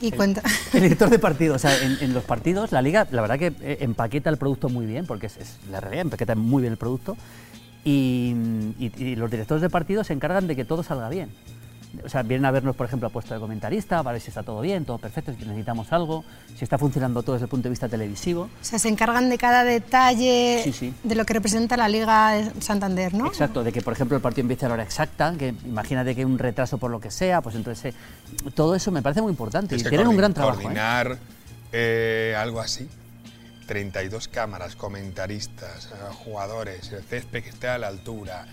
Y 0.00 0.10
cuenta... 0.12 0.42
El 0.74 0.82
director 0.82 1.08
de 1.08 1.18
partido, 1.18 1.54
o 1.54 1.58
sea, 1.58 1.74
en, 1.82 1.96
en 2.02 2.12
los 2.12 2.22
partidos, 2.24 2.70
la 2.70 2.82
liga, 2.82 3.06
la 3.10 3.22
verdad 3.22 3.38
que 3.38 3.46
eh, 3.62 3.78
empaqueta 3.80 4.28
el 4.28 4.36
producto 4.36 4.68
muy 4.68 4.84
bien, 4.84 5.06
porque 5.06 5.26
es, 5.26 5.38
es 5.38 5.56
la 5.70 5.80
realidad, 5.80 6.02
empaqueta 6.02 6.34
muy 6.34 6.60
bien 6.62 6.72
el 6.72 6.76
producto. 6.78 7.16
Y, 7.84 8.34
y- 8.78 8.92
y 8.96 9.16
los 9.16 9.30
directores 9.30 9.62
de 9.62 9.70
partido 9.70 10.02
se 10.04 10.12
encargan 10.12 10.46
de 10.48 10.56
que 10.56 10.64
todo 10.66 10.82
salga 10.82 11.08
bien. 11.08 11.30
O 12.04 12.08
sea, 12.08 12.22
vienen 12.22 12.44
a 12.44 12.50
vernos, 12.50 12.76
por 12.76 12.86
ejemplo, 12.86 13.08
a 13.08 13.10
puesto 13.10 13.32
de 13.32 13.40
comentarista, 13.40 14.02
para 14.02 14.12
ver 14.12 14.20
si 14.20 14.28
está 14.28 14.42
todo 14.42 14.60
bien, 14.60 14.84
todo 14.84 14.98
perfecto, 14.98 15.32
si 15.32 15.44
necesitamos 15.44 15.92
algo, 15.92 16.24
si 16.56 16.62
está 16.64 16.76
funcionando 16.78 17.22
todo 17.22 17.34
desde 17.36 17.44
el 17.44 17.48
punto 17.48 17.64
de 17.64 17.70
vista 17.70 17.88
televisivo. 17.88 18.42
O 18.42 18.64
sea, 18.64 18.78
se 18.78 18.88
encargan 18.88 19.30
de 19.30 19.38
cada 19.38 19.64
detalle 19.64 20.60
Sí, 20.62 20.72
sí. 20.72 20.94
de 21.02 21.14
lo 21.14 21.24
que 21.24 21.34
representa 21.34 21.76
la 21.76 21.88
Liga 21.88 22.32
de 22.32 22.60
Santander, 22.60 23.14
¿no? 23.14 23.26
Exacto, 23.26 23.64
de 23.64 23.72
que 23.72 23.80
por 23.80 23.92
ejemplo 23.94 24.16
el 24.16 24.22
partido 24.22 24.42
empiece 24.42 24.66
a 24.66 24.68
la 24.68 24.74
hora 24.74 24.82
exacta, 24.82 25.34
que 25.38 25.54
imagínate 25.64 26.14
que 26.14 26.20
hay 26.20 26.24
un 26.26 26.38
retraso 26.38 26.76
por 26.78 26.90
lo 26.90 27.00
que 27.00 27.10
sea, 27.10 27.40
pues 27.40 27.54
entonces 27.56 27.94
eh, 27.94 28.50
todo 28.54 28.74
eso 28.74 28.90
me 28.90 29.00
parece 29.02 29.22
muy 29.22 29.30
importante 29.30 29.76
Es 29.76 29.82
y 29.82 29.88
tienen 29.88 30.06
un 30.08 30.16
gran 30.16 30.34
trabajo. 30.34 30.60
¿eh? 30.60 30.62
Coordinar 30.64 31.18
eh, 31.72 32.34
algo 32.38 32.60
así. 32.60 32.88
32 33.66 34.28
cámaras, 34.28 34.76
comentaristas, 34.76 35.86
eh, 35.86 35.96
jugadores, 36.24 36.92
el 36.92 37.02
césped 37.02 37.42
que 37.42 37.48
esté 37.50 37.68
a 37.68 37.78
la 37.78 37.88
altura. 37.88 38.46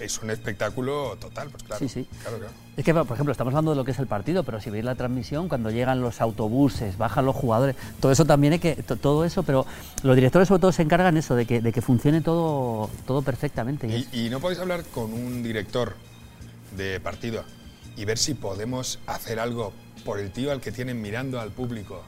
Es 0.00 0.20
un 0.22 0.30
espectáculo 0.30 1.16
total, 1.20 1.50
pues 1.50 1.62
claro. 1.62 1.80
Sí, 1.80 1.88
sí. 1.88 2.08
Claro, 2.22 2.38
claro. 2.38 2.52
Es 2.76 2.84
que, 2.84 2.92
por 2.94 3.12
ejemplo, 3.12 3.32
estamos 3.32 3.52
hablando 3.52 3.72
de 3.72 3.76
lo 3.76 3.84
que 3.84 3.90
es 3.90 3.98
el 3.98 4.06
partido, 4.06 4.42
pero 4.42 4.60
si 4.60 4.70
veis 4.70 4.84
la 4.84 4.94
transmisión, 4.94 5.48
cuando 5.48 5.70
llegan 5.70 6.00
los 6.00 6.20
autobuses, 6.20 6.96
bajan 6.98 7.26
los 7.26 7.36
jugadores, 7.36 7.76
todo 8.00 8.10
eso 8.10 8.24
también 8.24 8.54
hay 8.54 8.58
que, 8.58 8.74
to- 8.76 8.96
todo 8.96 9.24
eso, 9.24 9.42
pero 9.42 9.66
los 10.02 10.14
directores 10.16 10.48
sobre 10.48 10.60
todo 10.62 10.72
se 10.72 10.82
encargan 10.82 11.16
eso, 11.16 11.34
de 11.36 11.46
que, 11.46 11.60
de 11.60 11.72
que 11.72 11.82
funcione 11.82 12.20
todo, 12.22 12.90
todo 13.06 13.22
perfectamente. 13.22 13.86
Y, 13.86 14.26
y 14.26 14.30
no 14.30 14.40
podéis 14.40 14.60
hablar 14.60 14.82
con 14.84 15.12
un 15.12 15.42
director 15.42 15.94
de 16.76 16.98
partido 17.00 17.44
y 17.96 18.04
ver 18.04 18.18
si 18.18 18.34
podemos 18.34 18.98
hacer 19.06 19.38
algo 19.40 19.72
por 20.04 20.18
el 20.20 20.30
tío 20.30 20.52
al 20.52 20.60
que 20.60 20.72
tienen 20.72 21.00
mirando 21.00 21.38
al 21.40 21.50
público 21.50 22.02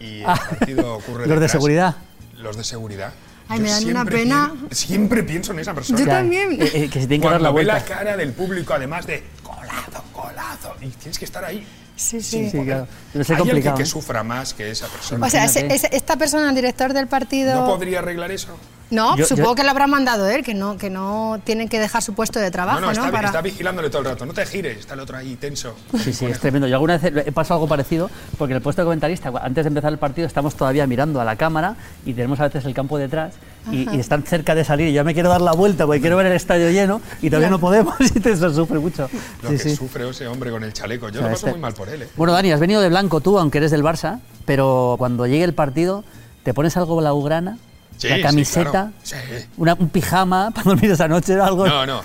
y 0.00 0.20
el 0.20 0.26
Ah, 0.26 0.40
partido 0.58 0.94
ocurre 0.96 1.26
los 1.26 1.40
de 1.40 1.48
seguridad. 1.48 1.96
Los 2.36 2.56
de 2.56 2.64
seguridad. 2.64 3.12
Ay, 3.48 3.58
Yo 3.58 3.62
me 3.64 3.70
dan 3.70 3.82
una 3.84 3.92
siempre 3.92 4.16
pena. 4.18 4.52
siempre 4.70 5.22
pienso 5.22 5.52
en 5.52 5.58
esa 5.60 5.74
persona. 5.74 5.98
Yo 5.98 6.06
también. 6.06 6.52
eh, 6.52 6.70
eh, 6.74 6.90
que 6.90 7.00
se 7.00 7.06
tiene 7.06 7.22
que 7.22 7.30
dar 7.30 7.40
la 7.40 7.50
Cuando 7.50 7.54
ve 7.54 7.64
vuelta. 7.64 7.72
la 7.74 7.84
cara 7.84 8.16
del 8.16 8.32
público, 8.32 8.74
además 8.74 9.06
de 9.06 9.24
colazo, 9.42 10.04
colazo, 10.12 10.74
y 10.82 10.88
tienes 10.88 11.18
que 11.18 11.24
estar 11.24 11.44
ahí. 11.44 11.66
Sí, 11.96 12.20
sí. 12.22 12.50
Sí, 12.50 12.62
claro. 12.64 12.86
Debe 13.12 13.24
ser 13.24 13.36
¿Hay 13.36 13.40
alguien 13.40 13.54
complicado, 13.56 13.76
que 13.78 13.82
¿eh? 13.82 13.86
sufra 13.86 14.22
más 14.22 14.54
que 14.54 14.70
esa 14.70 14.86
persona? 14.86 15.26
O 15.26 15.30
sea, 15.30 15.44
ese- 15.46 15.60
Imagínate. 15.60 15.86
ese- 15.88 15.96
esta 15.96 16.16
persona, 16.16 16.48
el 16.50 16.54
director 16.54 16.92
del 16.92 17.08
partido. 17.08 17.54
¿No 17.54 17.66
podría 17.66 17.98
arreglar 18.00 18.30
eso? 18.30 18.56
No, 18.90 19.16
Yo- 19.16 19.26
supongo 19.26 19.50
yo- 19.50 19.54
que 19.56 19.64
lo 19.64 19.70
habrá 19.70 19.86
mandado 19.86 20.26
él, 20.28 20.42
que 20.42 20.54
no, 20.54 20.78
que 20.78 20.88
no 20.88 21.38
tienen 21.44 21.68
que 21.68 21.78
dejar 21.78 22.02
su 22.02 22.14
puesto 22.14 22.38
de 22.40 22.50
trabajo, 22.50 22.80
no, 22.80 22.86
¿no? 22.86 22.92
no, 22.92 22.92
está, 22.92 23.06
vi- 23.06 23.12
Para- 23.12 23.26
está 23.28 23.42
vigilándole 23.42 23.90
todo 23.90 24.00
el 24.00 24.08
rato. 24.08 24.24
No 24.24 24.32
te 24.32 24.46
gires, 24.46 24.78
está 24.78 24.94
el 24.94 25.00
otro 25.00 25.16
ahí 25.18 25.36
tenso. 25.36 25.74
Sí, 26.02 26.12
sí, 26.14 26.24
es 26.24 26.40
tremendo. 26.40 26.66
Yo 26.68 26.76
alguna 26.76 26.96
vez 26.96 27.26
he 27.26 27.32
pasado 27.32 27.56
algo 27.60 27.68
parecido, 27.68 28.10
porque 28.38 28.52
en 28.52 28.56
el 28.56 28.62
puesto 28.62 28.80
de 28.82 28.86
comentarista, 28.86 29.30
antes 29.42 29.64
de 29.64 29.68
empezar 29.68 29.92
el 29.92 29.98
partido, 29.98 30.26
estamos 30.26 30.54
todavía 30.54 30.86
mirando 30.86 31.20
a 31.20 31.24
la 31.24 31.36
cámara 31.36 31.76
y 32.06 32.14
tenemos 32.14 32.40
a 32.40 32.44
veces 32.44 32.64
el 32.64 32.72
campo 32.72 32.96
detrás 32.96 33.34
y, 33.70 33.94
y 33.94 34.00
están 34.00 34.22
cerca 34.22 34.54
de 34.54 34.64
salir. 34.64 34.88
Y 34.88 34.92
yo 34.94 35.04
me 35.04 35.12
quiero 35.12 35.28
dar 35.28 35.42
la 35.42 35.52
vuelta 35.52 35.84
porque 35.84 36.00
quiero 36.00 36.16
ver 36.16 36.26
el 36.26 36.32
estadio 36.32 36.70
lleno 36.70 37.02
y 37.20 37.28
todavía 37.28 37.50
no 37.50 37.58
podemos 37.60 37.94
y 38.00 38.20
te 38.20 38.30
eso 38.32 38.52
sufre 38.54 38.78
mucho. 38.78 39.10
Lo 39.42 39.50
Sí, 39.50 39.56
que 39.56 39.62
sí. 39.64 39.76
sufre 39.76 40.08
ese 40.08 40.26
hombre 40.28 40.50
con 40.50 40.64
el 40.64 40.72
chaleco. 40.72 41.10
Yo 41.10 41.20
O 41.20 41.22
sea, 41.22 41.22
lo 41.24 41.28
paso 41.28 41.46
este- 41.46 41.50
muy 41.50 41.60
mal 41.60 41.74
por 41.74 41.90
él, 41.90 42.02
¿eh? 42.02 42.08
Bueno, 42.16 42.32
Dani, 42.32 42.52
has 42.52 42.60
venido 42.60 42.80
de 42.80 42.88
blanco 42.88 43.20
tú, 43.20 43.38
aunque 43.38 43.58
eres 43.58 43.70
del 43.70 43.82
Barça, 43.82 44.20
pero 44.46 44.94
cuando 44.96 45.26
llegue 45.26 45.44
el 45.44 45.52
partido, 45.52 46.04
¿te 46.42 46.54
pones 46.54 46.74
algo 46.78 46.96
blaugrana? 46.96 47.58
Sí, 47.98 48.08
la 48.08 48.16
sí, 48.16 48.22
camiseta, 48.22 48.70
claro. 48.70 48.92
Sí. 49.02 49.16
una- 49.58 49.74
un 49.74 49.90
pijama 49.90 50.50
para 50.52 50.64
dormir 50.70 50.90
esa 50.90 51.06
noche, 51.08 51.34
algo. 51.38 51.66
No, 51.66 51.84
no. 51.84 52.02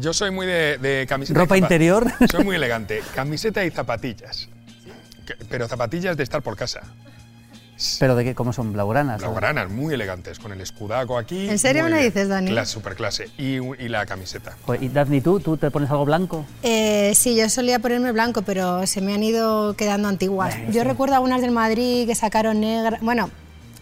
Yo 0.00 0.12
soy 0.12 0.30
muy 0.30 0.46
de, 0.46 0.76
de 0.78 1.06
camiseta. 1.08 1.38
y 1.38 1.42
¿Ropa 1.42 1.56
interior? 1.56 2.06
Soy 2.30 2.44
muy 2.44 2.56
elegante. 2.56 3.02
Camiseta 3.14 3.64
y 3.64 3.70
zapatillas. 3.70 4.48
Pero 5.48 5.66
zapatillas 5.68 6.16
de 6.16 6.22
estar 6.22 6.42
por 6.42 6.56
casa. 6.56 6.80
Pero 8.00 8.16
de 8.16 8.24
qué, 8.24 8.34
¿cómo 8.34 8.54
son? 8.54 8.72
Blaugranas. 8.72 9.16
o- 9.22 9.26
Blaugranas, 9.26 9.70
muy 9.70 9.92
elegantes, 9.92 10.38
con 10.38 10.50
el 10.50 10.60
escudaco 10.62 11.18
aquí. 11.18 11.46
¿En 11.50 11.58
serio 11.58 11.84
me 11.90 12.02
dices, 12.02 12.26
Dani? 12.28 12.50
La 12.52 12.64
superclase. 12.64 13.28
Y, 13.36 13.56
y 13.56 13.88
la 13.88 14.06
camiseta. 14.06 14.56
Joder, 14.64 14.82
¿Y 14.82 14.88
Daphne, 14.88 15.20
tú? 15.20 15.40
¿Tú 15.40 15.58
te 15.58 15.70
pones 15.70 15.90
algo 15.90 16.06
blanco? 16.06 16.46
Eh, 16.62 17.12
sí, 17.14 17.36
yo 17.36 17.50
solía 17.50 17.78
ponerme 17.78 18.12
blanco, 18.12 18.40
pero 18.42 18.86
se 18.86 19.02
me 19.02 19.12
han 19.12 19.22
ido 19.22 19.74
quedando 19.76 20.08
antiguas. 20.08 20.54
Yo 20.70 20.84
recuerdo 20.84 21.16
algunas 21.16 21.42
del 21.42 21.50
Madrid 21.50 22.06
que 22.06 22.14
sacaron 22.14 22.60
negra. 22.60 22.98
Bueno, 23.02 23.28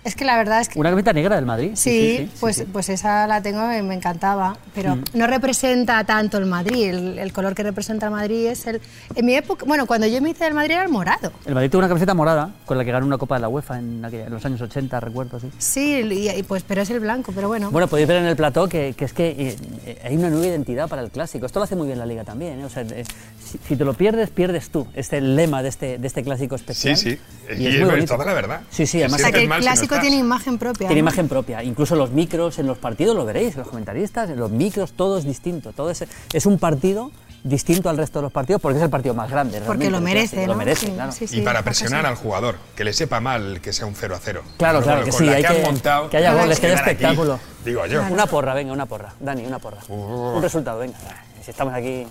es 0.05 0.15
que 0.15 0.25
la 0.25 0.37
verdad 0.37 0.61
es 0.61 0.69
que. 0.69 0.79
Una 0.79 0.91
camiseta 0.91 1.13
negra 1.13 1.37
del 1.37 1.47
Madrid. 1.47 1.73
Sí, 1.75 2.31
pues, 2.41 2.57
sí. 2.57 2.65
pues 2.73 2.89
esa 2.89 3.27
la 3.27 3.43
tengo 3.43 3.61
y 3.73 3.83
me 3.83 3.95
encantaba, 3.95 4.57
pero 4.75 4.99
no 5.15 5.27
representa 5.27 6.05
tanto 6.05 6.39
el 6.39 6.47
Madrid. 6.47 6.89
El, 6.91 7.19
el 7.19 7.33
color 7.33 7.55
que 7.55 7.63
representa 7.63 8.07
el 8.07 8.13
Madrid 8.13 8.47
es 8.47 8.67
el. 8.67 8.81
En 9.15 9.25
mi 9.27 9.35
época, 9.35 9.65
bueno, 9.67 9.87
cuando 9.87 10.07
yo 10.07 10.21
me 10.21 10.31
hice 10.31 10.45
del 10.45 10.55
Madrid 10.55 10.73
era 10.73 10.83
el 10.85 10.89
morado. 10.91 11.33
El 11.47 11.55
Madrid 11.55 11.71
tuvo 11.71 11.81
una 11.81 11.89
camiseta 11.89 12.15
morada 12.15 12.53
con 12.65 12.79
la 12.79 12.85
que 12.85 12.93
ganó 12.93 13.07
una 13.07 13.19
Copa 13.19 13.37
de 13.37 13.41
la 13.43 13.49
UEFA 13.49 13.79
en, 13.79 14.05
aquella- 14.05 14.27
en 14.27 14.33
los 14.33 14.45
años 14.45 14.61
80, 14.61 15.01
recuerdo, 15.01 15.41
sí. 15.41 15.51
Sí, 15.59 16.01
y, 16.11 16.31
y 16.31 16.43
pues, 16.43 16.63
pero 16.67 16.83
es 16.83 16.91
el 16.91 17.01
blanco, 17.01 17.33
pero 17.35 17.49
bueno. 17.49 17.71
Bueno, 17.71 17.89
podéis 17.89 18.09
ver 18.09 18.19
en 18.19 18.27
el 18.27 18.37
plató 18.37 18.69
que, 18.69 18.95
que 18.97 19.05
es 19.05 19.13
que 19.13 19.29
eh, 19.31 19.57
eh, 19.87 19.99
hay 20.05 20.17
una 20.17 20.31
nueva 20.31 20.47
identidad 20.47 20.89
para 20.89 21.03
el 21.03 21.11
clásico. 21.11 21.47
Esto 21.47 21.59
lo 21.61 21.65
hace 21.65 21.77
muy 21.77 21.87
bien 21.87 21.99
la 21.99 22.07
Liga 22.07 22.25
también. 22.25 22.61
¿eh? 22.61 22.65
O 22.65 22.71
sea, 22.71 22.83
eh, 22.83 23.05
si, 23.43 23.59
si 23.67 23.77
te 23.77 23.85
lo 23.85 23.95
pierdes, 23.95 24.31
pierdes 24.31 24.69
tú. 24.71 24.87
Este 24.95 25.17
es 25.17 25.23
el 25.23 25.37
lema 25.37 25.63
de 25.63 25.69
este, 25.69 25.99
de 25.99 26.07
este 26.07 26.23
clásico 26.23 26.55
especial. 26.57 26.97
Sí, 26.97 27.11
sí. 27.13 27.19
Y 27.51 27.63
Y 27.63 27.67
es 27.67 27.75
es 27.75 27.81
muy 27.83 27.91
bonito. 27.91 28.15
toda 28.15 28.25
la 28.25 28.33
verdad. 28.35 28.61
Sí, 28.71 28.87
sí, 28.87 28.99
además 29.01 29.21
o 29.21 29.23
sea, 29.25 29.33
que 29.33 29.43
el 29.43 29.49
mal 29.49 29.61
si 29.63 29.67
no 29.67 29.73
clásico 29.73 30.01
tiene 30.01 30.17
imagen 30.17 30.59
propia. 30.59 30.89
Tiene 30.89 30.95
¿no? 31.03 31.09
imagen 31.09 31.29
propia. 31.29 31.63
Incluso 31.63 31.95
los 31.97 32.11
micros 32.11 32.59
en 32.59 32.67
los 32.67 32.79
partidos 32.79 33.15
lo 33.17 33.25
veréis, 33.25 33.57
los 33.57 33.69
comentaristas, 33.69 34.31
en 34.31 34.39
los 34.39 34.51
micros, 34.51 34.93
todo 34.93 35.19
es 35.19 35.25
distinto. 35.25 35.73
Todo 35.73 35.91
es, 35.91 36.05
es 36.33 36.47
un 36.47 36.59
partido 36.59 37.11
distinto 37.43 37.91
al 37.91 37.99
resto 37.99 38.21
de 38.21 38.23
los 38.23 38.33
partidos 38.33 38.63
porque 38.63 38.79
es 38.79 38.85
el 38.85 38.89
partido 38.89 39.13
más 39.13 39.31
grande. 39.31 39.61
Porque 39.67 39.91
lo 39.91 40.01
merece, 40.01 40.37
clásico, 40.37 40.47
¿no? 40.47 40.53
Lo 40.55 40.59
merece, 40.59 40.87
Sí, 40.87 40.93
claro. 40.93 41.13
sí, 41.13 41.27
sí, 41.27 41.39
y 41.39 41.43
para 41.43 41.63
presionar 41.63 42.01
sí. 42.03 42.07
al 42.09 42.15
jugador, 42.17 42.57
que 42.75 42.85
le 42.85 42.95
sepa 42.95 43.21
mal 43.21 43.61
que 43.61 43.75
sea 43.75 43.85
un 43.85 43.95
0 43.95 44.15
a 44.17 44.19
0. 44.19 44.43
Claro, 44.57 44.81
claro, 44.81 45.05
que 45.05 45.13
sí, 45.13 45.29
hay 45.29 45.43
que, 45.43 45.57
que- 45.57 45.63
montado, 45.63 46.09
que 46.09 46.17
haya 46.17 46.33
goles, 46.33 46.59
que 46.59 46.67
haya 46.69 46.77
aquí, 46.79 46.89
espectáculo. 46.91 47.39
Digo 47.63 47.85
yo. 47.85 48.03
Una 48.11 48.27
porra, 48.27 48.55
venga, 48.55 48.73
una 48.73 48.87
porra. 48.87 49.13
Dani, 49.21 49.45
una 49.45 49.59
porra. 49.59 49.79
Uh. 49.89 50.37
Un 50.37 50.43
resultado, 50.43 50.79
venga. 50.79 50.97
Si 51.45 51.51
estamos 51.51 51.75
aquí. 51.75 52.07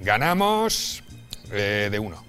Ganamos 0.00 1.02
eh, 1.52 1.88
de 1.90 1.98
uno. 1.98 2.22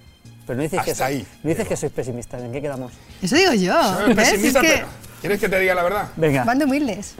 Pero 0.48 0.56
no 0.56 0.62
dices, 0.64 0.82
que, 0.82 0.90
Hasta 0.90 1.04
sois- 1.04 1.08
ahí. 1.08 1.26
no 1.44 1.50
dices 1.50 1.68
que 1.68 1.76
sois 1.76 1.92
pesimistas. 1.92 2.42
¿En 2.42 2.50
qué 2.50 2.60
quedamos? 2.60 2.92
Eso 3.22 3.36
digo 3.36 3.52
yo. 3.52 3.80
Soy 3.94 4.14
¿ves? 4.14 4.26
Es 4.26 4.32
pesimista, 4.34 4.60
que 4.60 4.68
pero 4.68 4.86
¿Quieres 5.20 5.38
que 5.40 5.48
te 5.48 5.58
diga 5.60 5.74
la 5.76 5.82
verdad? 5.84 6.08
Venga. 6.16 6.42
van 6.44 6.58
de 6.58 6.64
humildes. 6.64 7.14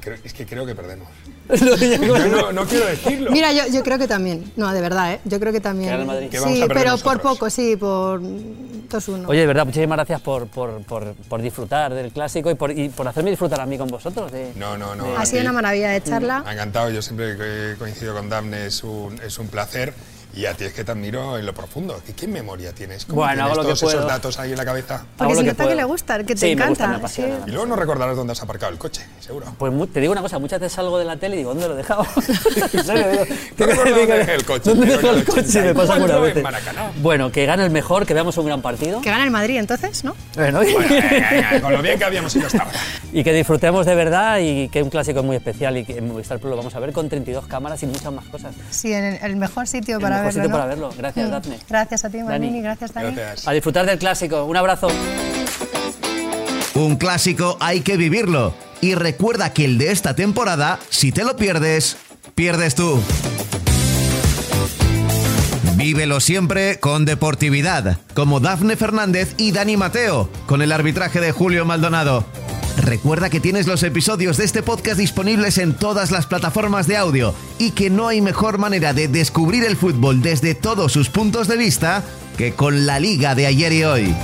Creo- 0.00 0.18
es 0.24 0.32
que 0.32 0.46
creo 0.46 0.64
que 0.64 0.74
perdemos. 0.74 1.08
No, 1.46 1.76
yo- 1.76 2.26
no, 2.28 2.52
no 2.52 2.64
quiero 2.64 2.86
decirlo. 2.86 3.30
Mira, 3.30 3.52
yo, 3.52 3.66
yo 3.70 3.82
creo 3.82 3.98
que 3.98 4.08
también. 4.08 4.50
No, 4.56 4.72
de 4.72 4.80
verdad, 4.80 5.12
¿eh? 5.14 5.20
Yo 5.26 5.38
creo 5.38 5.52
que 5.52 5.60
también. 5.60 5.98
Que 5.98 6.04
Madrid. 6.06 6.28
Que 6.30 6.38
Sí, 6.38 6.64
pero 6.68 6.92
por 6.92 7.16
nosotros. 7.16 7.22
poco, 7.22 7.50
sí, 7.50 7.76
por 7.76 8.20
2-1. 8.22 9.26
Oye, 9.28 9.40
de 9.40 9.46
verdad, 9.46 9.66
muchísimas 9.66 9.96
gracias 9.98 10.20
por, 10.22 10.46
por, 10.46 10.82
por, 10.84 11.12
por 11.14 11.42
disfrutar 11.42 11.92
del 11.92 12.12
clásico 12.12 12.50
y 12.50 12.54
por, 12.54 12.70
y 12.70 12.88
por 12.88 13.06
hacerme 13.08 13.28
disfrutar 13.30 13.60
a 13.60 13.66
mí 13.66 13.76
con 13.76 13.88
vosotros. 13.88 14.32
de- 14.32 14.52
No, 14.56 14.78
no, 14.78 14.94
no. 14.94 15.16
ha 15.16 15.22
a 15.22 15.26
sido 15.26 15.42
una 15.42 15.52
maravilla 15.52 15.90
de 15.90 16.02
charla. 16.02 16.40
Me 16.42 16.50
ha 16.50 16.52
encantado, 16.54 16.90
yo 16.90 17.02
siempre 17.02 17.36
que 17.36 17.74
coincido 17.78 18.14
con 18.14 18.28
Damne 18.30 18.66
es 18.66 18.82
un, 18.84 19.20
es 19.20 19.38
un 19.38 19.48
placer. 19.48 19.92
Y 20.36 20.46
a 20.46 20.54
ti 20.54 20.64
es 20.64 20.72
que 20.72 20.82
te 20.82 20.90
admiro 20.90 21.38
en 21.38 21.46
lo 21.46 21.54
profundo. 21.54 22.00
¿Qué, 22.04 22.12
qué 22.12 22.26
memoria 22.26 22.72
tienes? 22.72 23.04
¿Cómo 23.04 23.20
Bueno, 23.22 23.34
tienes 23.34 23.44
hago 23.52 23.54
lo 23.62 23.68
que 23.68 23.74
todos 23.78 23.92
esos 23.94 24.06
datos 24.06 24.38
ahí 24.40 24.50
en 24.50 24.56
la 24.56 24.64
cabeza? 24.64 25.04
Porque 25.16 25.34
se 25.36 25.40
que 25.42 25.46
nota 25.46 25.62
que 25.62 25.66
puedo. 25.68 25.76
le 25.76 25.84
gusta, 25.84 26.18
que 26.18 26.24
te 26.34 26.36
Sí, 26.36 26.46
me 26.46 26.52
encanta. 26.52 26.68
gusta, 26.70 26.86
me 26.88 26.94
sí. 26.94 26.98
apasiona. 26.98 27.36
Y 27.46 27.50
luego 27.52 27.66
no 27.66 27.76
recordarás 27.76 28.16
dónde 28.16 28.32
has 28.32 28.42
aparcado 28.42 28.72
el 28.72 28.78
coche, 28.78 29.02
seguro. 29.20 29.46
Pues 29.58 29.72
te 29.92 30.00
digo 30.00 30.12
una 30.12 30.22
cosa, 30.22 30.38
muchas 30.40 30.58
veces 30.58 30.72
salgo 30.72 30.98
de 30.98 31.04
la 31.04 31.16
tele 31.16 31.36
y 31.36 31.38
digo, 31.38 31.50
¿dónde 31.54 31.68
lo 31.68 31.74
he 31.74 31.76
dejado? 31.76 32.04
en 32.16 32.84
serio, 32.84 33.10
digo, 33.10 33.24
No 33.58 33.66
recuerdo 33.66 33.96
dónde 33.96 34.16
dejé 34.18 34.34
el 34.34 34.44
coche, 34.44 34.70
¿Dónde 34.74 34.94
en 34.94 35.06
el 35.06 35.24
coche? 35.24 35.62
Me 35.62 35.74
pasa 35.74 35.94
84 35.94 35.94
alguna 35.94 36.28
en 36.28 36.34
vez. 36.34 37.02
Bueno, 37.02 37.30
que 37.30 37.46
gane 37.46 37.64
el 37.64 37.70
mejor, 37.70 38.04
que 38.04 38.14
veamos 38.14 38.36
un 38.36 38.46
gran 38.46 38.60
partido. 38.60 39.00
Que 39.02 39.10
gana 39.10 39.22
el 39.24 39.30
Madrid, 39.30 39.58
entonces, 39.58 40.02
¿no? 40.02 40.16
Bueno, 40.34 40.60
Bueno, 40.62 40.88
con 41.62 41.72
lo 41.72 41.82
bien 41.82 41.96
que 41.98 42.04
habíamos 42.06 42.34
ido 42.34 42.46
hasta 42.48 42.62
ahora. 42.64 42.78
y 43.12 43.22
que 43.22 43.32
disfrutemos 43.32 43.86
de 43.86 43.94
verdad 43.94 44.38
y 44.40 44.68
que 44.68 44.82
un 44.82 44.90
clásico 44.90 45.22
muy 45.22 45.36
especial 45.36 45.76
y 45.76 45.84
que 45.84 45.98
en 45.98 46.08
Movistar 46.08 46.40
Plus 46.40 46.50
lo 46.50 46.56
vamos 46.56 46.74
a 46.74 46.80
ver 46.80 46.92
con 46.92 47.08
32 47.08 47.46
cámaras 47.46 47.80
y 47.84 47.86
muchas 47.86 48.12
más 48.12 48.24
cosas. 48.26 48.52
Sí, 48.70 48.92
en 48.92 49.04
el, 49.22 49.36
mejor 49.36 49.68
sitio 49.68 50.00
para 50.00 50.23
mejor 50.24 50.34
verlo. 50.34 50.42
sitio 50.42 50.48
¿no? 50.48 50.54
para 50.54 50.66
verlo. 50.66 50.90
Gracias, 50.96 51.28
Mm. 51.28 51.30
Daphne. 51.30 51.58
Gracias 51.68 52.04
a 52.04 52.10
ti, 52.10 52.18
Manini. 52.18 52.46
Dani. 52.52 52.62
Gracias, 52.62 52.92
Dani. 52.94 53.14
Gracias. 53.14 53.48
A 53.48 53.52
disfrutar 53.52 53.86
del 53.86 53.98
clásico. 53.98 54.44
Un 54.44 54.56
abrazo. 54.56 54.88
Un 56.74 56.96
clásico 56.96 57.56
hay 57.60 57.80
que 57.80 57.96
vivirlo. 57.96 58.54
Y 58.80 58.94
recuerda 58.94 59.52
que 59.52 59.64
el 59.64 59.78
de 59.78 59.92
esta 59.92 60.14
temporada, 60.14 60.78
si 60.90 61.12
te 61.12 61.24
lo 61.24 61.36
pierdes, 61.36 61.96
pierdes 62.34 62.74
tú. 62.74 63.00
Vívelo 65.76 66.20
siempre 66.20 66.78
con 66.80 67.04
deportividad, 67.04 67.98
como 68.14 68.40
Dafne 68.40 68.76
Fernández 68.76 69.34
y 69.36 69.52
Dani 69.52 69.76
Mateo, 69.76 70.30
con 70.46 70.62
el 70.62 70.72
arbitraje 70.72 71.20
de 71.20 71.32
Julio 71.32 71.64
Maldonado. 71.64 72.24
Recuerda 72.84 73.30
que 73.30 73.40
tienes 73.40 73.66
los 73.66 73.82
episodios 73.82 74.36
de 74.36 74.44
este 74.44 74.62
podcast 74.62 74.98
disponibles 74.98 75.56
en 75.56 75.72
todas 75.72 76.10
las 76.10 76.26
plataformas 76.26 76.86
de 76.86 76.98
audio 76.98 77.34
y 77.58 77.70
que 77.70 77.88
no 77.88 78.08
hay 78.08 78.20
mejor 78.20 78.58
manera 78.58 78.92
de 78.92 79.08
descubrir 79.08 79.64
el 79.64 79.78
fútbol 79.78 80.20
desde 80.20 80.54
todos 80.54 80.92
sus 80.92 81.08
puntos 81.08 81.48
de 81.48 81.56
vista 81.56 82.04
que 82.36 82.52
con 82.52 82.84
la 82.84 83.00
liga 83.00 83.34
de 83.34 83.46
ayer 83.46 83.72
y 83.72 83.84
hoy. 83.84 84.14